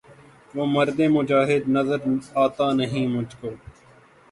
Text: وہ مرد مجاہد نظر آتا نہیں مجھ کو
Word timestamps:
وہ 0.55 0.63
مرد 0.67 0.99
مجاہد 1.11 1.63
نظر 1.69 1.99
آتا 2.43 2.71
نہیں 2.73 3.07
مجھ 3.07 3.35
کو 3.41 3.49